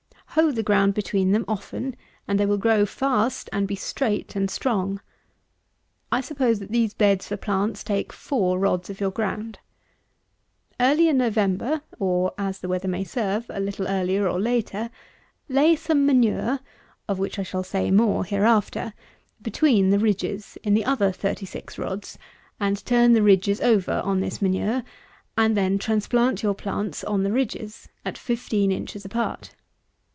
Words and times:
Hoe 0.35 0.53
the 0.53 0.63
ground 0.63 0.93
between 0.93 1.33
them 1.33 1.43
often, 1.45 1.93
and 2.25 2.39
they 2.39 2.45
will 2.45 2.57
grow 2.57 2.85
fast 2.85 3.49
and 3.51 3.67
be 3.67 3.75
straight 3.75 4.33
and 4.33 4.49
strong. 4.49 5.01
I 6.09 6.21
suppose 6.21 6.59
that 6.59 6.71
these 6.71 6.93
beds 6.93 7.27
for 7.27 7.35
plants 7.35 7.83
take 7.83 8.13
4 8.13 8.57
rods 8.57 8.89
of 8.89 9.01
your 9.01 9.11
ground. 9.11 9.59
Early 10.79 11.09
in 11.09 11.17
November, 11.17 11.81
or, 11.99 12.33
as 12.37 12.59
the 12.59 12.69
weather 12.69 12.87
may 12.87 13.03
serve, 13.03 13.47
a 13.49 13.59
little 13.59 13.89
earlier 13.89 14.25
or 14.25 14.39
later, 14.39 14.89
lay 15.49 15.75
some 15.75 16.05
manure 16.05 16.59
(of 17.09 17.19
which 17.19 17.37
I 17.37 17.43
shall 17.43 17.61
say 17.63 17.91
more 17.91 18.23
hereafter) 18.23 18.93
between 19.41 19.89
the 19.89 19.99
ridges, 19.99 20.57
in 20.63 20.73
the 20.75 20.85
other 20.85 21.11
36 21.11 21.77
rods, 21.77 22.17
and 22.57 22.85
turn 22.85 23.11
the 23.11 23.21
ridges 23.21 23.59
over 23.59 23.99
on 24.05 24.21
this 24.21 24.41
manure, 24.41 24.83
and 25.37 25.57
then 25.57 25.77
transplant 25.77 26.41
your 26.41 26.55
plants 26.55 27.03
on 27.03 27.23
the 27.23 27.33
ridges 27.33 27.89
at 28.05 28.17
15 28.17 28.71
inches 28.71 29.03
apart. 29.03 29.55